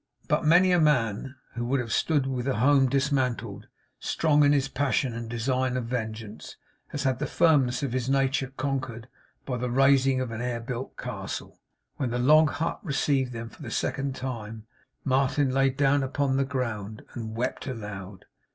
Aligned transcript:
But 0.27 0.43
many 0.43 0.71
a 0.71 0.79
man 0.79 1.35
who 1.53 1.63
would 1.65 1.79
have 1.79 1.93
stood 1.93 2.25
within 2.25 2.55
a 2.55 2.59
home 2.59 2.89
dismantled, 2.89 3.67
strong 3.99 4.43
in 4.43 4.51
his 4.51 4.67
passion 4.67 5.13
and 5.13 5.29
design 5.29 5.77
of 5.77 5.85
vengeance, 5.85 6.57
has 6.87 7.03
had 7.03 7.19
the 7.19 7.27
firmness 7.27 7.83
of 7.83 7.93
his 7.93 8.09
nature 8.09 8.51
conquered 8.57 9.07
by 9.45 9.57
the 9.57 9.69
razing 9.69 10.19
of 10.19 10.31
an 10.31 10.41
air 10.41 10.59
built 10.59 10.97
castle. 10.97 11.61
When 11.97 12.09
the 12.09 12.17
log 12.17 12.49
hut 12.49 12.79
received 12.83 13.31
them 13.31 13.49
for 13.49 13.61
the 13.61 13.69
second 13.69 14.15
time, 14.15 14.65
Martin 15.03 15.51
laid 15.53 15.77
down 15.77 16.01
upon 16.01 16.35
the 16.35 16.45
ground, 16.45 17.03
and 17.13 17.35
wept 17.35 17.67
aloud. 17.67 18.25